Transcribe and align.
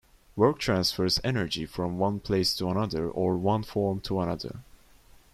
Work 0.35 0.57
transfers 0.57 1.19
energy 1.23 1.67
from 1.67 1.99
one 1.99 2.21
place 2.21 2.55
to 2.55 2.71
another 2.71 3.07
or 3.07 3.37
one 3.37 3.61
form 3.61 3.99
to 3.99 4.19
another. 4.21 4.61